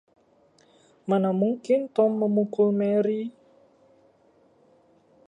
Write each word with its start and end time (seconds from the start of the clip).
Mana 1.09 1.29
mungkin 1.41 1.81
Tom 1.95 2.11
memukul 2.25 2.69
Mary. 2.79 3.21